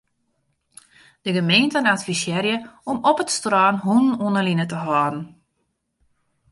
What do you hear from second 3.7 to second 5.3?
hûnen oan 'e line te hâlden.